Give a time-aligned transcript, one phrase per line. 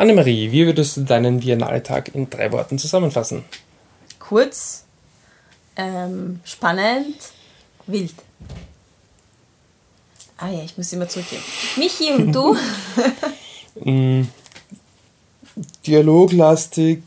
[0.00, 3.44] Annemarie, wie würdest du deinen Biennale-Tag in drei Worten zusammenfassen?
[4.18, 4.84] Kurz,
[5.76, 7.16] ähm, spannend,
[7.86, 8.14] wild.
[10.38, 11.42] Ah ja, ich muss immer zurückgeben.
[11.76, 12.56] Michi und du?
[13.84, 14.22] Mm,
[15.86, 17.02] Dialoglastig,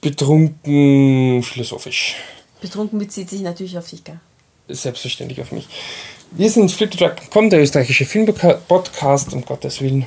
[0.00, 2.14] betrunken, philosophisch.
[2.60, 4.20] Betrunken bezieht sich natürlich auf dich, gell?
[4.68, 5.66] Selbstverständlich auf mich.
[6.30, 10.06] Wir sind Fliptrack.com, der österreichische Filmpodcast, um Gottes Willen.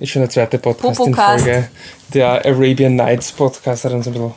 [0.00, 1.68] Ist schon der zweite Podcast in Folge.
[2.12, 4.32] Der Arabian Nights Podcast hat uns ein bisschen,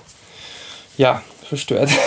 [0.98, 1.90] ja, verstört.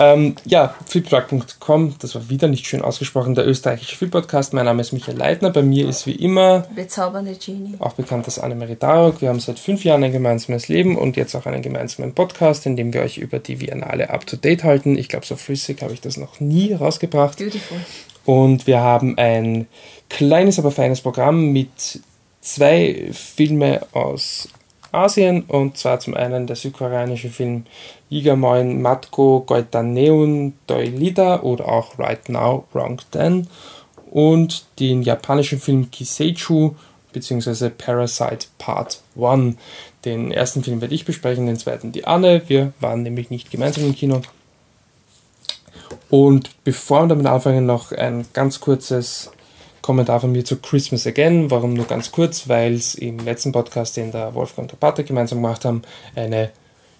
[0.00, 4.54] Ähm, ja, fliptruck.com, das war wieder nicht schön ausgesprochen, der österreichische Filmpodcast.
[4.54, 7.74] Mein Name ist Michael Leitner, bei mir ist wie immer bezaubernde Genie.
[7.80, 9.20] Auch bekannt als Annemarie Darok.
[9.20, 12.76] Wir haben seit fünf Jahren ein gemeinsames Leben und jetzt auch einen gemeinsamen Podcast, in
[12.76, 14.96] dem wir euch über die Biennale up to date halten.
[14.96, 17.36] Ich glaube, so flüssig habe ich das noch nie rausgebracht.
[17.36, 17.76] Beautiful.
[18.24, 19.66] Und wir haben ein
[20.08, 22.00] kleines, aber feines Programm mit
[22.40, 24.48] zwei Filme aus
[24.92, 27.64] Asien und zwar zum einen der südkoreanische Film
[28.08, 33.46] Igamoin Matko Goitaneun Doilida oder auch Right Now Wrong Then
[34.10, 36.74] und den japanischen Film Kiseichu
[37.12, 37.70] bzw.
[37.70, 39.56] Parasite Part 1.
[40.04, 42.42] Den ersten Film werde ich besprechen, den zweiten die Anne.
[42.48, 44.22] Wir waren nämlich nicht gemeinsam im Kino.
[46.08, 49.30] Und bevor wir damit anfangen, noch ein ganz kurzes
[49.90, 51.50] Kommentar von mir zu Christmas Again.
[51.50, 52.48] Warum nur ganz kurz?
[52.48, 55.82] Weil es im letzten Podcast, den der Wolfgang und der Pater gemeinsam gemacht haben,
[56.14, 56.52] eine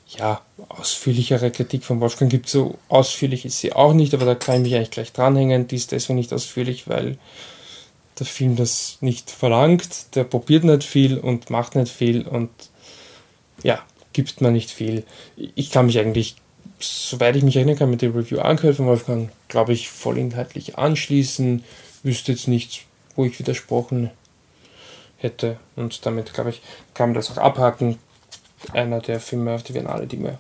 [0.09, 2.49] ja, ausführlichere Kritik von Wolfgang gibt.
[2.49, 5.69] So ausführlich ist sie auch nicht, aber da kann ich mich eigentlich gleich dranhängen.
[5.69, 7.17] Die ist deswegen nicht ausführlich, weil
[8.19, 10.17] der Film das nicht verlangt.
[10.17, 12.51] Der probiert nicht viel und macht nicht viel und
[13.63, 13.79] ja,
[14.13, 15.05] gibt mir nicht viel.
[15.37, 16.35] Ich kann mich eigentlich,
[16.81, 21.63] soweit ich mich erinnern kann, mit der Review angehört von Wolfgang, glaube ich, vollinhaltlich anschließen.
[22.03, 22.81] Wüsste jetzt nichts,
[23.17, 24.11] wo ich widersprochen
[25.19, 25.59] hätte.
[25.77, 26.63] Und damit, glaube ich,
[26.95, 27.99] kann man das auch abhaken
[28.73, 30.39] einer der Filme auf die Biennale, die mir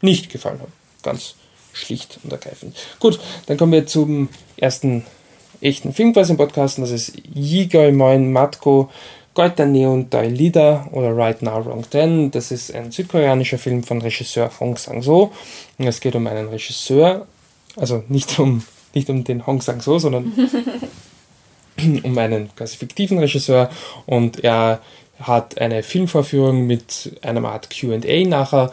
[0.00, 0.72] nicht gefallen haben.
[1.02, 1.34] Ganz
[1.72, 2.76] schlicht und ergreifend.
[2.98, 5.04] Gut, dann kommen wir zum ersten
[5.60, 6.78] echten Film quasi im Podcast.
[6.78, 8.90] Das ist Yigoy Moin Matko
[9.34, 12.30] Goita Neon Dai Lida oder Right Now Wrong Then.
[12.30, 15.32] Das ist ein südkoreanischer Film von Regisseur Hong Sang-so.
[15.78, 17.26] Es geht um einen Regisseur,
[17.76, 20.32] also nicht um, nicht um den Hong Sang-so, sondern
[22.02, 23.70] um einen quasi fiktiven Regisseur
[24.06, 24.80] und er
[25.20, 28.70] hat eine Filmvorführung mit einer Art QA nachher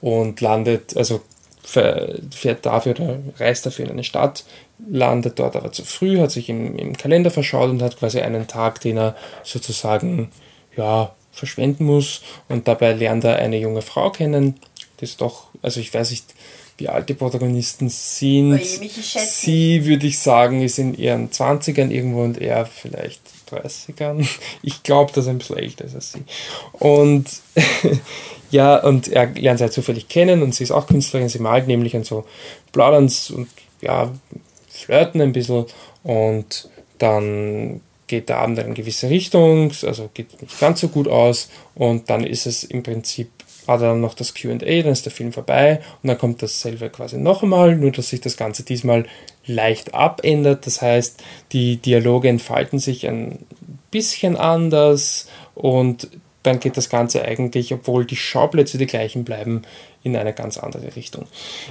[0.00, 1.20] und landet, also
[1.62, 4.44] fährt dafür oder reist dafür in eine Stadt,
[4.86, 8.46] landet dort aber zu früh, hat sich im, im Kalender verschaut und hat quasi einen
[8.46, 10.30] Tag, den er sozusagen
[10.76, 12.22] ja, verschwenden muss.
[12.48, 14.60] Und dabei lernt er eine junge Frau kennen,
[15.00, 16.34] die ist doch, also ich weiß nicht,
[16.76, 18.60] wie alt die Protagonisten sind.
[18.64, 23.20] Sie, würde ich sagen, ist in ihren 20ern irgendwo und er vielleicht
[23.50, 24.26] 30ern.
[24.62, 26.22] Ich glaube, dass er ein bisschen älter ist als sie.
[26.72, 27.26] Und
[28.50, 31.66] ja, und er lernt sie halt zufällig kennen und sie ist auch Künstlerin, sie malt
[31.66, 32.24] nämlich und so
[32.72, 33.48] plaudern und
[33.80, 34.12] ja,
[34.68, 35.66] flirten ein bisschen
[36.02, 36.68] und
[36.98, 41.48] dann geht der Abend in eine gewisse Richtung, also geht nicht ganz so gut aus
[41.74, 43.30] und dann ist es im Prinzip
[43.66, 46.90] hat er dann noch das QA, dann ist der Film vorbei und dann kommt dasselbe
[46.90, 49.06] quasi noch einmal, nur dass sich das Ganze diesmal
[49.46, 50.66] leicht abändert.
[50.66, 53.38] Das heißt, die Dialoge entfalten sich ein
[53.90, 56.08] bisschen anders und
[56.42, 59.62] dann geht das Ganze eigentlich, obwohl die Schauplätze die gleichen bleiben,
[60.02, 61.24] in eine ganz andere Richtung.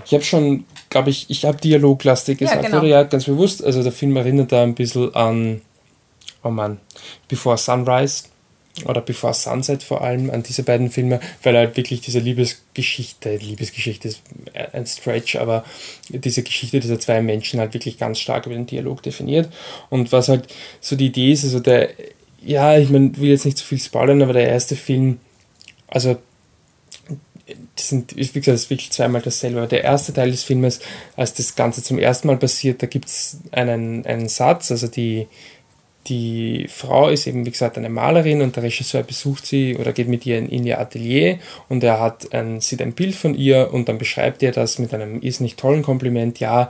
[0.05, 2.79] Ich habe schon, glaube ich, ich habe dialoglastig gesagt, ja, genau.
[2.79, 3.63] oder ja, ganz bewusst.
[3.63, 5.61] Also der Film erinnert da ein bisschen an,
[6.43, 6.79] oh Mann,
[7.27, 8.23] Before Sunrise
[8.85, 14.07] oder Before Sunset vor allem an diese beiden Filme, weil halt wirklich diese Liebesgeschichte, Liebesgeschichte
[14.07, 14.21] ist
[14.73, 15.63] ein Stretch, aber
[16.09, 19.49] diese Geschichte dieser zwei Menschen halt wirklich ganz stark über den Dialog definiert.
[19.89, 20.47] Und was halt
[20.81, 21.91] so die Idee ist, also der,
[22.41, 25.19] ja, ich meine, will jetzt nicht zu viel spoilern, aber der erste Film,
[25.87, 26.17] also
[27.75, 29.59] das sind, wie gesagt, das ist wirklich zweimal dasselbe.
[29.59, 30.79] Aber der erste Teil des Filmes,
[31.15, 35.27] als das Ganze zum ersten Mal passiert, da gibt es einen, einen Satz, also die,
[36.07, 40.09] die Frau ist eben, wie gesagt, eine Malerin und der Regisseur besucht sie oder geht
[40.09, 41.39] mit ihr in, in ihr Atelier
[41.69, 44.93] und er hat ein, sieht ein Bild von ihr und dann beschreibt er das mit
[44.93, 46.39] einem ist nicht tollen Kompliment.
[46.39, 46.69] Ja,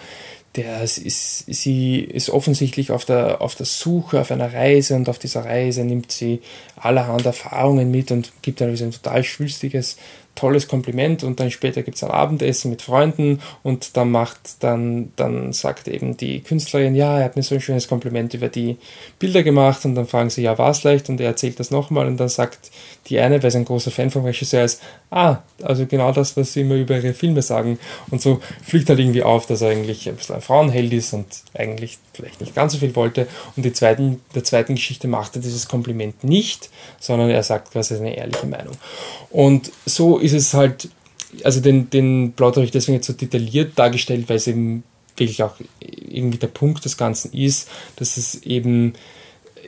[0.56, 5.18] der ist, sie ist offensichtlich auf der, auf der Suche, auf einer Reise und auf
[5.18, 6.42] dieser Reise nimmt sie
[6.76, 9.98] allerhand Erfahrungen mit und gibt dann ein total schwülstiges
[10.36, 15.12] tolles Kompliment und dann später gibt es ein Abendessen mit Freunden und dann macht dann,
[15.16, 18.78] dann sagt eben die Künstlerin, ja, er hat mir so ein schönes Kompliment über die
[19.20, 22.08] Bilder gemacht und dann fragen sie, ja, war es leicht und er erzählt das nochmal
[22.08, 22.72] und dann sagt
[23.08, 24.82] die eine, weil sie ein großer Fan vom Regisseur ist,
[25.12, 27.78] ah, also genau das, was sie immer über ihre Filme sagen
[28.10, 31.28] und so fliegt halt irgendwie auf, dass er eigentlich ein bisschen ein Frauenheld ist und
[31.54, 33.28] eigentlich vielleicht nicht ganz so viel wollte.
[33.56, 36.70] Und die zweiten, der zweiten Geschichte macht er dieses Kompliment nicht,
[37.00, 38.76] sondern er sagt quasi eine ehrliche Meinung.
[39.30, 40.90] Und so ist es halt,
[41.44, 44.84] also den, den Plot habe ich deswegen jetzt so detailliert dargestellt, weil es eben
[45.18, 48.94] wirklich auch irgendwie der Punkt des Ganzen ist, dass es eben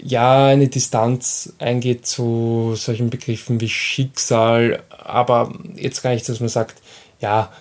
[0.03, 6.49] ja eine Distanz eingeht zu solchen Begriffen wie Schicksal, aber jetzt gar nicht, dass man
[6.49, 6.81] sagt,
[7.21, 7.51] ja,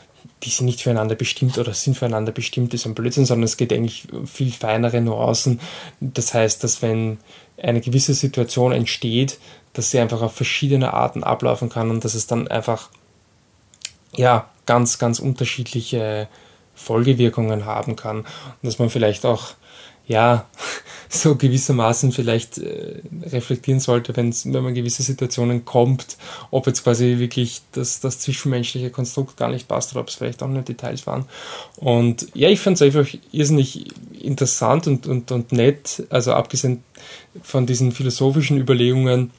[0.43, 3.73] die sind nicht füreinander bestimmt oder sind füreinander bestimmt, ist ein Blödsinn, sondern es geht
[3.73, 5.61] eigentlich viel feinere Nuancen.
[6.01, 7.19] Das heißt, dass wenn
[7.57, 9.39] eine gewisse Situation entsteht,
[9.75, 12.89] dass sie einfach auf verschiedene Arten ablaufen kann und dass es dann einfach
[14.17, 16.29] ja ganz, ganz unterschiedliche
[16.75, 18.27] Folgewirkungen haben kann und
[18.63, 19.55] dass man vielleicht auch
[20.07, 20.47] ja,
[21.09, 26.17] so gewissermaßen vielleicht äh, reflektieren sollte, wenn man gewisse Situationen kommt,
[26.51, 30.43] ob jetzt quasi wirklich das, das zwischenmenschliche Konstrukt gar nicht passt oder ob es vielleicht
[30.43, 31.27] auch nur Details waren.
[31.77, 33.87] Und ja, ich fand es einfach irrsinnig
[34.21, 36.83] interessant und, und, und nett, also abgesehen
[37.43, 39.31] von diesen philosophischen Überlegungen,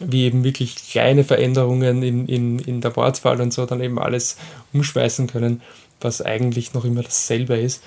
[0.00, 4.36] wie eben wirklich kleine Veränderungen in, in, in der Wortwahl und so dann eben alles
[4.72, 5.62] umschmeißen können,
[6.00, 7.82] was eigentlich noch immer dasselbe ist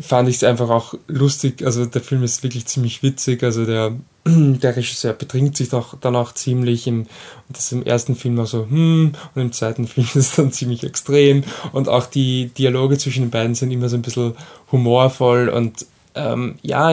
[0.00, 1.64] fand ich es einfach auch lustig.
[1.64, 3.42] Also der Film ist wirklich ziemlich witzig.
[3.42, 3.92] Also der,
[4.26, 6.86] der Regisseur betrinkt sich doch dann auch ziemlich.
[6.86, 7.08] Im, und
[7.56, 10.84] das im ersten Film auch so, hm, und im zweiten Film ist es dann ziemlich
[10.84, 11.44] extrem.
[11.72, 14.34] Und auch die Dialoge zwischen den beiden sind immer so ein bisschen
[14.70, 16.92] humorvoll und ähm, ja,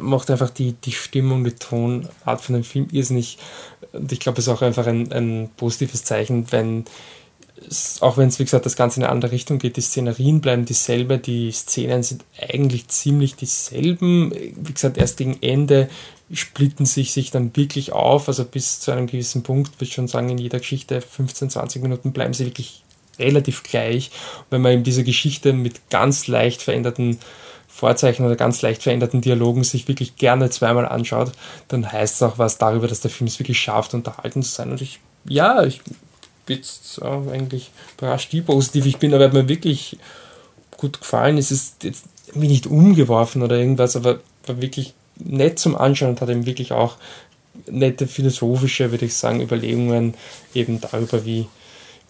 [0.00, 3.38] macht einfach die, die Stimmung, die Tonart von dem Film irrsinnig.
[3.92, 6.84] Und ich glaube, es ist auch einfach ein, ein positives Zeichen, wenn
[8.00, 10.64] auch wenn es, wie gesagt, das Ganze in eine andere Richtung geht, die Szenerien bleiben
[10.64, 14.32] dieselbe, die Szenen sind eigentlich ziemlich dieselben.
[14.32, 15.88] Wie gesagt, erst gegen Ende
[16.32, 20.08] splitten sich sich dann wirklich auf, also bis zu einem gewissen Punkt, würde ich schon
[20.08, 22.82] sagen, in jeder Geschichte 15, 20 Minuten bleiben sie wirklich
[23.18, 24.10] relativ gleich.
[24.38, 27.18] Und wenn man eben diese Geschichte mit ganz leicht veränderten
[27.72, 31.32] Vorzeichen oder ganz leicht veränderten Dialogen sich wirklich gerne zweimal anschaut,
[31.68, 34.70] dann heißt es auch was darüber, dass der Film es wirklich schafft, unterhalten zu sein.
[34.70, 35.80] Und ich, ja, ich
[36.48, 39.98] jetzt äh, eigentlich überrascht, wie positiv ich bin, aber hat mir wirklich
[40.76, 41.38] gut gefallen.
[41.38, 46.20] Es ist jetzt mich nicht umgeworfen oder irgendwas, aber war wirklich nett zum Anschauen und
[46.20, 46.96] hat eben wirklich auch
[47.66, 50.14] nette philosophische, würde ich sagen, Überlegungen
[50.54, 51.46] eben darüber, wie,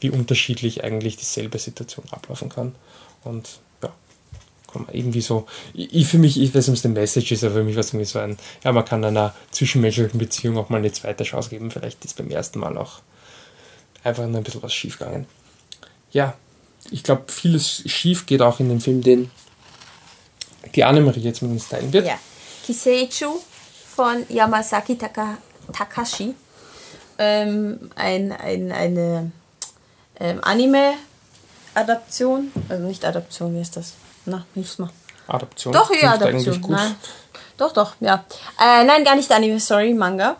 [0.00, 2.74] wie unterschiedlich eigentlich dieselbe Situation ablaufen kann.
[3.24, 3.60] Und
[4.92, 7.76] irgendwie so, ich, für mich, ich weiß nicht, was die Message ist, aber für mich
[7.76, 11.24] war es irgendwie so ein, ja, man kann einer zwischenmenschlichen Beziehung auch mal eine zweite
[11.24, 11.70] Chance geben.
[11.70, 13.00] Vielleicht ist beim ersten Mal auch
[14.04, 15.26] einfach nur ein bisschen was schief gegangen.
[16.12, 16.34] Ja,
[16.90, 19.30] ich glaube, vieles schief geht auch in dem Film, den
[20.74, 22.06] die Annemarie jetzt mit uns teilen wird.
[22.06, 22.18] Ja.
[22.64, 23.40] Kiseichu
[23.94, 25.36] von Yamasaki Taka,
[25.72, 26.34] Takashi.
[27.18, 29.32] Ähm, ein, ein, eine
[30.18, 32.50] ähm, Anime-Adaption.
[32.68, 33.92] Also nicht Adaption, wie ist das?
[34.26, 34.90] Na, hilf's mal.
[35.26, 35.72] Adaption.
[35.72, 36.60] Doch, ja, Adaption.
[36.68, 36.96] Nein.
[37.56, 38.24] Doch, doch, ja.
[38.58, 40.36] Äh, nein, gar nicht Anime, sorry, Manga.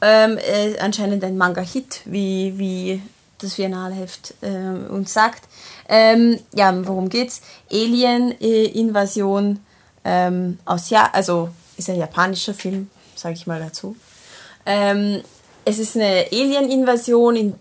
[0.00, 3.02] Ähm, äh, anscheinend ein Manga-Hit, wie, wie
[3.38, 5.44] das Biennale-Heft äh, uns sagt.
[5.88, 7.42] Ähm, ja, worum geht's?
[7.70, 9.60] Alien-Invasion
[10.04, 13.96] ähm, aus ja, also ist ein japanischer Film, sage ich mal dazu.
[14.64, 15.22] Ähm,
[15.64, 17.58] es ist eine Alien-Invasion,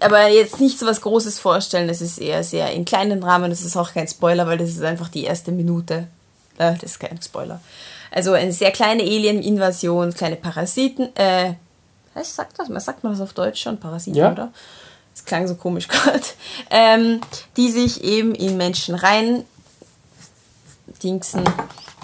[0.00, 1.88] aber jetzt nicht so was Großes vorstellen.
[1.88, 3.50] Es ist eher sehr in kleinen Rahmen.
[3.50, 6.08] Das ist auch kein Spoiler, weil das ist einfach die erste Minute.
[6.58, 7.60] Äh, das ist kein Spoiler.
[8.10, 11.14] Also eine sehr kleine Alien-Invasion, kleine Parasiten.
[11.16, 11.54] Äh,
[12.14, 12.68] was sagt das?
[12.84, 13.78] sagt man das auf Deutsch schon?
[13.78, 14.32] Parasiten, ja.
[14.32, 14.52] oder?
[15.14, 16.22] Das klang so komisch gerade.
[16.70, 17.20] Ähm,
[17.56, 19.44] die sich eben in Menschen rein
[21.02, 21.44] dingsen,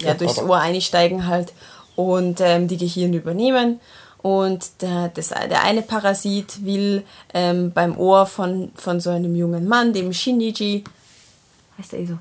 [0.01, 1.53] ja, durchs Ohr einsteigen halt
[1.95, 3.79] und ähm, die Gehirn übernehmen.
[4.25, 9.67] Und der, das, der eine Parasit will ähm, beim Ohr von, von so einem jungen
[9.67, 10.83] Mann, dem Shinji,
[11.77, 12.17] heißt der eh so?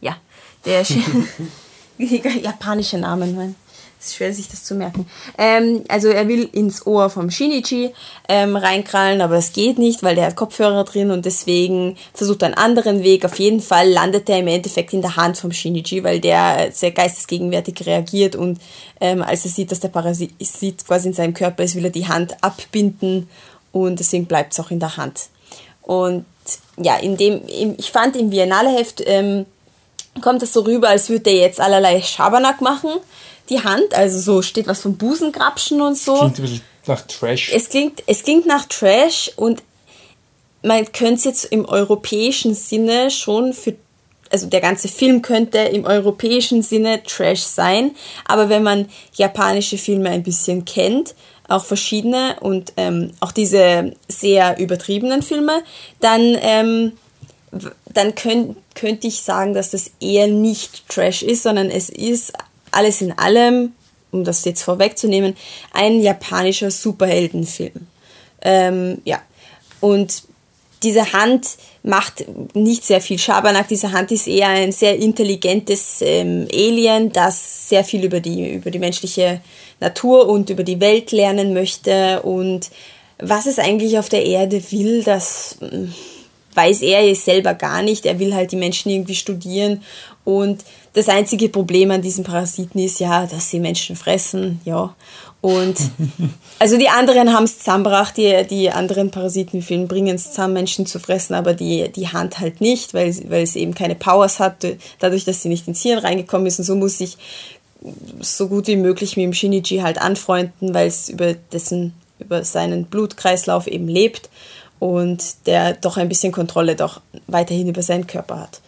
[0.00, 0.18] Ja,
[0.64, 0.82] der
[1.98, 3.56] japanische Namen, mein.
[4.00, 5.08] Es ist schwer, sich das zu merken.
[5.36, 7.92] Ähm, also er will ins Ohr vom Shinichi
[8.28, 12.46] ähm, reinkrallen, aber es geht nicht, weil der hat Kopfhörer drin und deswegen versucht er
[12.46, 13.24] einen anderen Weg.
[13.24, 16.92] Auf jeden Fall landet er im Endeffekt in der Hand vom Shinichi, weil der sehr
[16.92, 18.60] geistesgegenwärtig reagiert und
[19.00, 20.32] ähm, als er sieht, dass der Parasit
[20.86, 23.28] quasi in seinem Körper ist, will er die Hand abbinden
[23.72, 25.26] und deswegen bleibt es auch in der Hand.
[25.82, 26.24] Und
[26.76, 29.46] ja, in dem, ich fand im Biennale-Heft ähm,
[30.20, 32.90] kommt es so rüber, als würde er jetzt allerlei Schabernack machen,
[33.48, 36.16] die Hand, also so steht was vom Busengrapschen und so.
[36.16, 37.52] Klingt ein bisschen nach Trash.
[37.54, 39.62] Es klingt, es klingt nach Trash und
[40.62, 43.76] man könnte es jetzt im europäischen Sinne schon für
[44.30, 47.92] also der ganze Film könnte im europäischen Sinne Trash sein,
[48.26, 51.14] aber wenn man japanische Filme ein bisschen kennt,
[51.48, 55.62] auch verschiedene und ähm, auch diese sehr übertriebenen Filme,
[56.00, 56.92] dann ähm,
[57.86, 62.32] dann könnt, könnte ich sagen, dass das eher nicht Trash ist, sondern es ist
[62.72, 63.72] alles in allem,
[64.10, 65.36] um das jetzt vorwegzunehmen,
[65.72, 67.86] ein japanischer Superheldenfilm.
[68.42, 69.20] Ähm, ja.
[69.80, 70.22] Und
[70.82, 71.46] diese Hand
[71.82, 73.68] macht nicht sehr viel Schabernack.
[73.68, 78.70] Diese Hand ist eher ein sehr intelligentes ähm, Alien, das sehr viel über die, über
[78.70, 79.40] die menschliche
[79.80, 82.22] Natur und über die Welt lernen möchte.
[82.22, 82.70] Und
[83.18, 85.92] was es eigentlich auf der Erde will, das hm,
[86.58, 88.04] weiß er selber gar nicht.
[88.04, 89.82] Er will halt die Menschen irgendwie studieren.
[90.24, 94.60] Und das einzige Problem an diesen Parasiten ist ja, dass sie Menschen fressen.
[94.64, 94.94] Ja.
[95.40, 95.76] Und
[96.58, 100.98] also die anderen haben es zusammengebracht, die, die anderen Parasiten bringen es zusammen, Menschen zu
[100.98, 104.66] fressen, aber die, die Hand halt nicht, weil, weil es eben keine Powers hat,
[104.98, 106.58] dadurch, dass sie nicht ins Hirn reingekommen ist.
[106.58, 107.16] Und so muss ich
[108.20, 112.86] so gut wie möglich mit dem Shiniji halt anfreunden, weil es über dessen, über seinen
[112.86, 114.28] Blutkreislauf eben lebt
[114.78, 118.60] und der doch ein bisschen Kontrolle doch weiterhin über seinen Körper hat.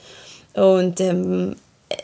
[0.55, 1.57] Und ähm,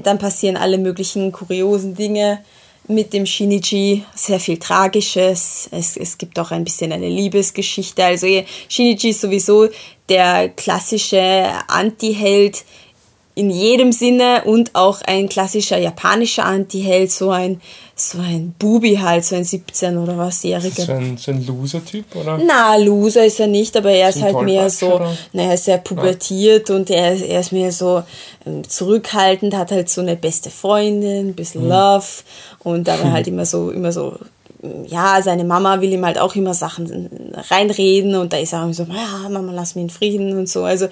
[0.02, 2.40] dann passieren alle möglichen kuriosen Dinge
[2.88, 5.68] mit dem Shinichi sehr viel Tragisches.
[5.72, 8.04] Es, es gibt auch ein bisschen eine Liebesgeschichte.
[8.04, 8.26] Also
[8.68, 9.68] Shinichi ist sowieso
[10.08, 12.64] der klassische Anti-Held
[13.34, 17.60] in jedem Sinne und auch ein klassischer japanischer Anti-Held, so ein
[17.98, 20.82] so ein Bubi halt, so ein 17 oder was jähriger.
[20.82, 22.38] So ein, so ein Loser-Typ, oder?
[22.38, 25.00] Na, Loser ist er nicht, aber er ist halt mehr so,
[25.32, 26.76] naja, ist sehr pubertiert ja.
[26.76, 28.02] und er, er ist mehr so
[28.44, 31.70] ähm, zurückhaltend, hat halt so eine beste Freundin, ein bisschen mhm.
[31.70, 32.04] Love
[32.58, 34.18] und aber halt immer so, immer so
[34.86, 38.72] ja, seine Mama will ihm halt auch immer Sachen reinreden und da ist er auch
[38.72, 40.64] so, ja, Mama, lass mich in Frieden und so.
[40.64, 40.88] Also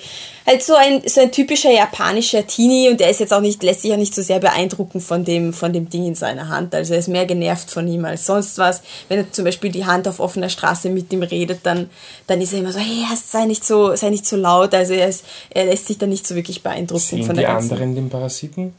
[0.46, 3.82] halt so ein, so ein typischer japanischer Teenie und der ist jetzt auch nicht, lässt
[3.82, 6.74] sich auch nicht so sehr beeindrucken von dem, von dem Ding in seiner Hand.
[6.74, 8.82] Also er ist mehr genervt von ihm als sonst was.
[9.08, 11.90] Wenn er zum Beispiel die Hand auf offener Straße mit ihm redet, dann,
[12.26, 14.74] dann ist er immer so, hey, sei nicht so, sei nicht so laut.
[14.74, 17.50] Also er, ist, er lässt sich dann nicht so wirklich beeindrucken Sehen von der die
[17.50, 18.74] anderen den Parasiten?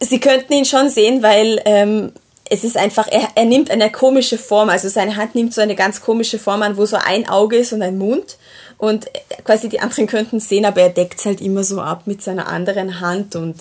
[0.00, 2.12] Sie könnten ihn schon sehen, weil ähm,
[2.50, 5.74] es ist einfach, er, er nimmt eine komische Form, also seine Hand nimmt so eine
[5.74, 8.36] ganz komische Form an, wo so ein Auge ist und ein Mund.
[8.76, 9.06] Und
[9.44, 12.48] quasi die anderen könnten sehen, aber er deckt es halt immer so ab mit seiner
[12.48, 13.56] anderen Hand und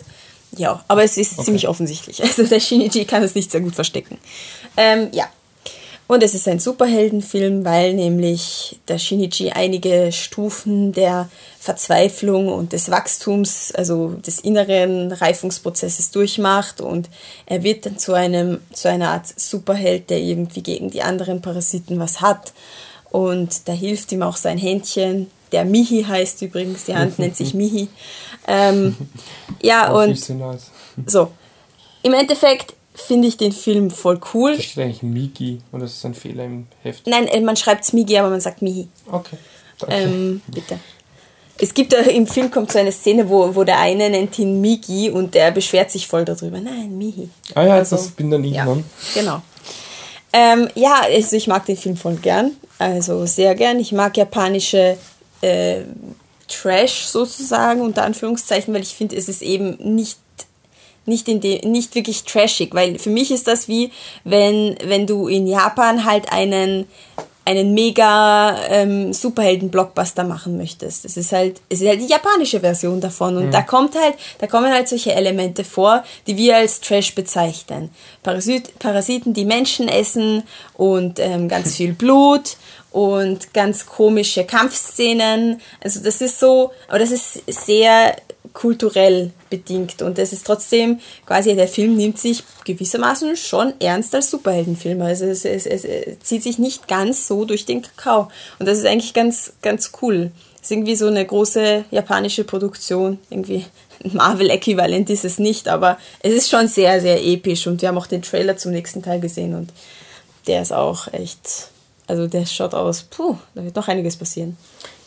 [0.56, 1.46] ja, aber es ist okay.
[1.46, 2.22] ziemlich offensichtlich.
[2.24, 4.18] Also der Shinichi kann es nicht sehr gut verstecken.
[4.75, 5.25] Ähm, ja,
[6.13, 11.29] und es ist ein Superheldenfilm, weil nämlich der Shinichi einige Stufen der
[11.60, 17.10] Verzweiflung und des Wachstums, also des inneren Reifungsprozesses durchmacht und
[17.46, 22.00] er wird dann zu einem, zu einer Art Superheld, der irgendwie gegen die anderen Parasiten
[22.00, 22.53] was hat.
[23.10, 27.53] Und da hilft ihm auch sein Händchen, der Mihi heißt übrigens, die Hand nennt sich
[27.53, 27.88] Mihi.
[28.48, 28.98] Ähm,
[29.62, 30.20] ja, und
[31.05, 31.32] so.
[32.01, 34.56] Im Endeffekt finde ich den Film voll cool.
[34.56, 37.08] Da steht eigentlich Migi ist das ein Fehler im Heft?
[37.08, 38.88] Nein, äh, man schreibt es Migi, aber man sagt Mihi.
[39.12, 39.38] Okay.
[39.90, 40.80] Ähm, bitte.
[41.58, 45.10] Es gibt im Film kommt so eine Szene, wo, wo der eine nennt ihn Migi
[45.10, 46.60] und der beschwert sich voll darüber.
[46.60, 47.30] Nein, Mihi.
[47.54, 48.84] Ah ja, also, das bin dann ich, ja, ne?
[49.14, 49.42] Genau.
[50.32, 52.52] Ähm, ja, also ich mag den Film voll gern.
[52.80, 53.80] Also sehr gern.
[53.80, 54.98] Ich mag japanische
[55.42, 55.82] äh,
[56.48, 60.18] Trash sozusagen, unter Anführungszeichen, weil ich finde, es ist eben nicht
[61.06, 63.92] nicht, in de, nicht wirklich trashig, weil für mich ist das wie,
[64.24, 66.88] wenn, wenn du in Japan halt einen,
[67.46, 71.04] einen mega ähm, Superhelden-Blockbuster machen möchtest.
[71.04, 73.52] Es ist halt, es ist halt die japanische Version davon und mhm.
[73.52, 77.90] da kommt halt, da kommen halt solche Elemente vor, die wir als Trash bezeichnen.
[78.22, 80.44] Parasit, Parasiten, die Menschen essen
[80.76, 82.56] und ähm, ganz viel Blut
[82.92, 85.60] und ganz komische Kampfszenen.
[85.84, 88.16] Also das ist so, aber das ist sehr
[88.54, 90.02] kulturell bedingt.
[90.02, 95.00] Und es ist trotzdem quasi, der Film nimmt sich gewissermaßen schon ernst als Superheldenfilm.
[95.04, 98.30] Also es, es, es, zieht sich nicht ganz so durch den Kakao.
[98.58, 100.32] Und das ist eigentlich ganz, ganz cool.
[100.56, 103.20] Es ist irgendwie so eine große japanische Produktion.
[103.30, 103.66] Irgendwie
[104.12, 107.68] Marvel-Äquivalent ist es nicht, aber es ist schon sehr, sehr episch.
[107.68, 109.72] Und wir haben auch den Trailer zum nächsten Teil gesehen und
[110.48, 111.70] der ist auch echt,
[112.08, 114.58] also der schaut aus, puh, da wird noch einiges passieren.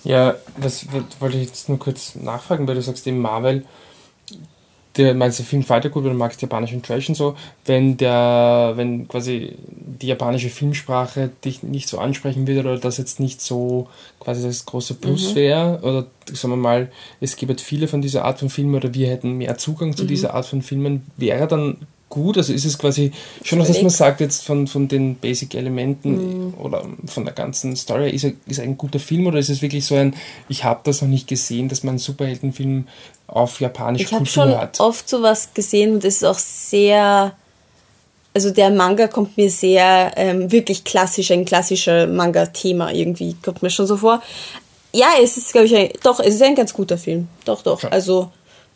[0.05, 0.87] Ja, das
[1.19, 3.65] wollte ich jetzt nur kurz nachfragen, weil du sagst eben Marvel,
[4.97, 8.73] der meinst du Film weiter gut, weil du magst japanischen Trash und so, wenn der,
[8.77, 13.89] wenn quasi die japanische Filmsprache dich nicht so ansprechen würde oder das jetzt nicht so
[14.21, 15.37] quasi das große Plus mhm.
[15.37, 18.95] wäre, oder sagen wir mal, es gibt halt viele von dieser Art von Filmen oder
[18.95, 20.09] wir hätten mehr Zugang zu mhm.
[20.09, 21.79] dieser Art von Filmen, wäre dann
[22.17, 22.39] gut?
[22.39, 23.13] Also ist es quasi
[23.45, 26.55] schon noch, dass man sagt, jetzt von, von den Basic-Elementen mm.
[26.59, 29.61] oder von der ganzen Story, ist er, ist er ein guter Film oder ist es
[29.63, 30.15] wirklich so ein,
[30.49, 32.89] ich habe das noch nicht gesehen, dass man einen Superheldenfilm
[33.27, 34.77] auf japanisch ich Kultur schon hat?
[34.77, 37.33] Ich habe oft sowas gesehen und es ist auch sehr,
[38.33, 43.71] also der Manga kommt mir sehr ähm, wirklich klassisch, ein klassischer Manga-Thema irgendwie, kommt mir
[43.71, 44.23] schon so vor
[44.97, 47.29] ja, es ist, glaube ich, ein, doch, es ist ein ganz guter Film.
[47.45, 47.81] Doch, doch.
[47.81, 47.93] Schon.
[47.93, 48.31] Also,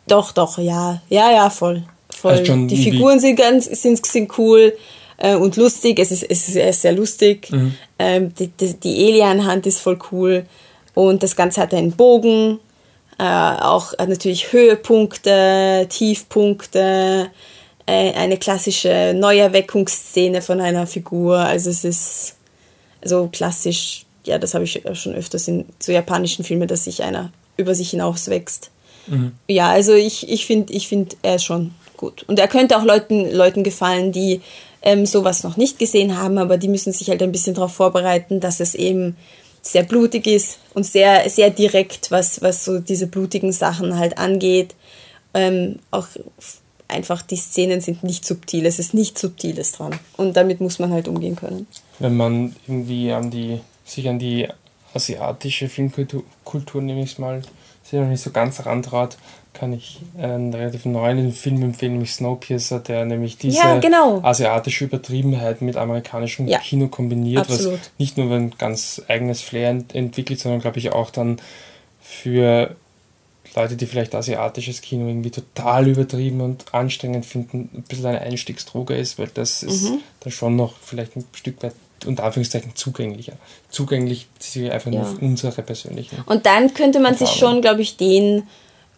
[0.07, 1.01] doch, doch, ja.
[1.09, 1.83] Ja, ja, voll.
[2.21, 2.33] Voll.
[2.33, 4.73] Also die Figuren sind ganz, sind, sind cool
[5.17, 5.99] äh, und lustig.
[5.99, 7.51] Es ist, es ist sehr lustig.
[7.51, 7.75] Mhm.
[7.99, 10.45] Ähm, die, die, die Alien-Hand ist voll cool.
[10.93, 12.59] Und das Ganze hat einen Bogen.
[13.17, 17.29] Äh, auch natürlich Höhepunkte, Tiefpunkte,
[17.85, 21.37] äh, eine klassische Neuerweckungsszene von einer Figur.
[21.37, 22.35] Also es ist
[23.03, 27.31] so klassisch, ja, das habe ich schon öfters in so japanischen Filmen, dass sich einer
[27.57, 28.71] über sich hinauswächst.
[29.07, 29.33] Mhm.
[29.47, 32.23] Ja, also ich, ich finde, ich find, er ist schon gut.
[32.27, 34.41] Und er könnte auch Leuten, Leuten gefallen, die
[34.81, 38.41] ähm, sowas noch nicht gesehen haben, aber die müssen sich halt ein bisschen darauf vorbereiten,
[38.41, 39.15] dass es eben
[39.61, 44.75] sehr blutig ist und sehr, sehr direkt, was, was so diese blutigen Sachen halt angeht.
[45.33, 46.07] Ähm, auch
[46.87, 49.97] einfach die Szenen sind nicht subtil, es ist nichts Subtiles dran.
[50.17, 51.67] Und damit muss man halt umgehen können.
[51.99, 54.47] Wenn man irgendwie an die, sich an die
[54.93, 57.43] asiatische Filmkultur, Kultur, nehme ich es mal,
[57.83, 59.17] sich noch nicht so ganz rantraut,
[59.53, 64.21] kann ich einen relativ neuen Film empfehlen, nämlich Snowpiercer, der nämlich diese ja, genau.
[64.23, 67.79] asiatische Übertriebenheit mit amerikanischem ja, Kino kombiniert, absolut.
[67.79, 71.41] was nicht nur ein ganz eigenes Flair entwickelt, sondern glaube ich auch dann
[72.01, 72.75] für
[73.55, 78.95] Leute, die vielleicht asiatisches Kino irgendwie total übertrieben und anstrengend finden, ein bisschen eine Einstiegsdroge
[78.95, 79.99] ist, weil das ist mhm.
[80.21, 81.73] dann schon noch vielleicht ein Stück weit
[82.05, 83.33] unter Anführungszeichen zugänglicher.
[83.69, 84.27] Zugänglich
[84.71, 85.01] einfach ja.
[85.01, 86.23] nur unsere persönlichen.
[86.25, 88.43] Und dann könnte man sich schon, glaube ich, den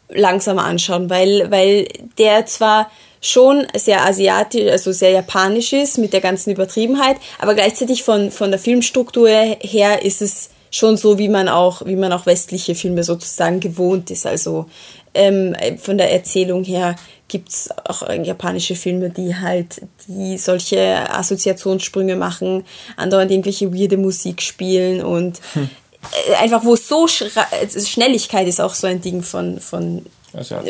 [0.09, 2.89] langsam anschauen, weil, weil der zwar
[3.21, 8.51] schon sehr asiatisch, also sehr japanisch ist mit der ganzen Übertriebenheit, aber gleichzeitig von, von
[8.51, 13.03] der Filmstruktur her ist es schon so, wie man auch, wie man auch westliche Filme
[13.03, 14.25] sozusagen gewohnt ist.
[14.25, 14.65] Also
[15.13, 16.95] ähm, von der Erzählung her
[17.33, 22.63] gibt es auch japanische Filme, die halt, die solche Assoziationssprünge machen,
[22.95, 25.69] andauernd irgendwelche weirde Musik spielen und hm
[26.39, 30.03] einfach wo so Schnelligkeit ist auch so ein Ding von von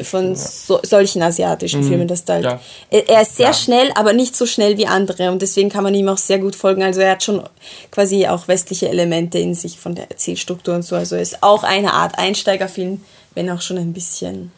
[0.04, 1.88] von so, solchen asiatischen mhm.
[1.88, 2.60] Filmen, das halt ja.
[2.90, 3.54] er ist sehr ja.
[3.54, 6.56] schnell, aber nicht so schnell wie andere und deswegen kann man ihm auch sehr gut
[6.56, 6.84] folgen.
[6.84, 7.42] Also er hat schon
[7.90, 10.98] quasi auch westliche Elemente in sich von der Erzählstruktur und so.
[10.98, 13.02] Also er ist auch eine Art Einsteigerfilm,
[13.36, 14.52] wenn auch schon ein bisschen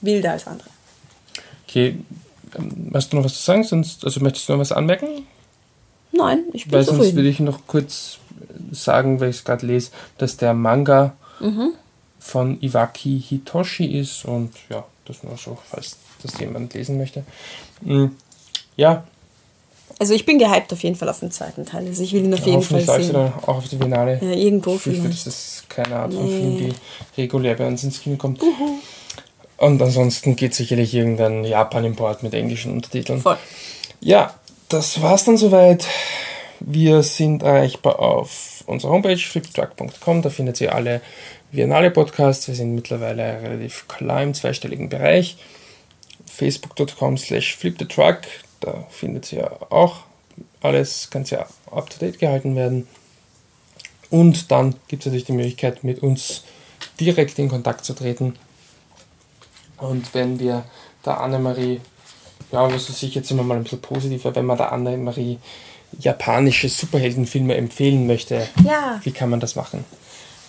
[0.00, 0.68] wilder als andere.
[1.74, 1.96] Okay,
[2.56, 3.64] ähm, hast du noch was zu sagen?
[3.64, 5.26] Sonst, also möchtest du noch was anmerken?
[6.12, 8.18] Nein, ich bin Weil sonst würde ich noch kurz
[8.70, 11.72] sagen, weil ich es gerade lese, dass der Manga mhm.
[12.20, 17.24] von Iwaki Hitoshi ist und ja, das nur so, falls das jemand lesen möchte.
[17.80, 18.12] Mhm.
[18.76, 19.02] Ja.
[19.98, 21.88] Also ich bin gehypt auf jeden Fall auf den zweiten Teil.
[21.88, 23.14] Also ich will ihn auf jeden Fall sehen.
[23.14, 24.20] Dann auch auf die Finale.
[24.22, 26.38] Ja, irgendwo ich fürchte, das ist keine Art von nee.
[26.38, 26.74] Film,
[27.16, 28.40] die regulär bei uns ins Kino kommt.
[28.40, 28.78] Uhu.
[29.64, 33.22] Und ansonsten geht sicherlich irgendein Japan-Import mit englischen Untertiteln.
[33.22, 33.38] Voll.
[33.98, 34.34] Ja,
[34.68, 35.86] das war's dann soweit.
[36.60, 40.20] Wir sind erreichbar auf unserer Homepage fliptruck.com.
[40.20, 41.00] Da findet ihr alle
[41.50, 42.46] Viennale Podcasts.
[42.46, 45.38] Wir sind mittlerweile relativ klar im zweistelligen Bereich.
[46.26, 48.18] Facebook.com slash flipthetruck.
[48.60, 50.00] Da findet ihr auch
[50.60, 52.86] alles, ganz ja up to date gehalten werden.
[54.10, 56.44] Und dann gibt es natürlich die Möglichkeit, mit uns
[57.00, 58.36] direkt in Kontakt zu treten.
[59.78, 60.64] Und wenn wir
[61.04, 61.80] der Annemarie,
[62.52, 65.38] ja, was weiß ich, jetzt immer mal ein bisschen positiver, wenn man der Annemarie
[65.98, 69.00] japanische Superheldenfilme empfehlen möchte, ja.
[69.04, 69.84] wie kann man das machen?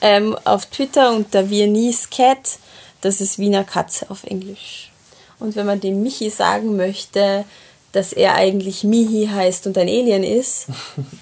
[0.02, 2.60] Ähm, auf Twitter unter Viennese Cat,
[3.02, 4.92] das ist Wiener Katze auf Englisch.
[5.40, 7.46] Und wenn man dem Michi sagen möchte,
[7.92, 10.68] dass er eigentlich Mihi heißt und ein Alien ist,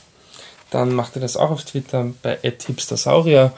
[0.69, 3.53] dann macht er das auch auf Twitter bei hipstersaurier.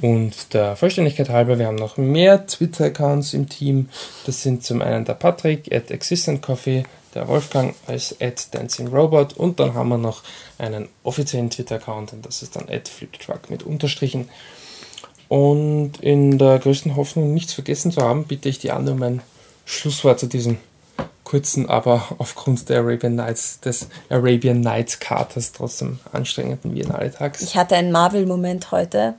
[0.00, 3.90] Und der Vollständigkeit halber, wir haben noch mehr Twitter-Accounts im Team.
[4.24, 6.84] Das sind zum einen der Patrick at Existent Coffee,
[7.14, 10.22] der Wolfgang als @dancing_robot und dann haben wir noch
[10.58, 14.28] einen offiziellen Twitter-Account und das ist dann @fliptruck mit Unterstrichen.
[15.28, 19.22] Und in der größten Hoffnung, nichts vergessen zu haben, bitte ich die Anne um ein
[19.64, 20.56] Schlusswort zu diesem
[21.24, 27.42] kurzen, aber aufgrund der Arabian Nights, des Arabian Nights Katers trotzdem anstrengenden Biennale-Tags.
[27.42, 29.14] Ich hatte einen Marvel-Moment heute.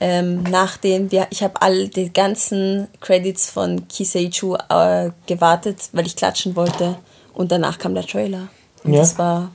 [0.00, 6.14] Ähm, nachdem wir, ich habe all die ganzen Credits von Kiseichu äh, gewartet, weil ich
[6.14, 6.96] klatschen wollte.
[7.34, 8.48] Und danach kam der Trailer.
[8.84, 9.00] Und ja.
[9.00, 9.50] das war,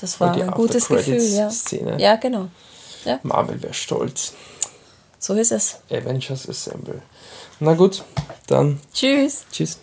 [0.00, 1.20] das war ein gutes Gefühl.
[1.20, 1.50] Ja.
[1.50, 2.00] Szene.
[2.00, 2.48] ja, genau.
[3.04, 3.20] Ja.
[3.22, 4.34] Marvel wäre stolz.
[5.18, 5.78] So ist es.
[5.90, 7.00] Avengers Assemble.
[7.60, 8.02] Na gut,
[8.46, 8.80] dann.
[8.92, 9.44] Tschüss.
[9.50, 9.78] Tschüss.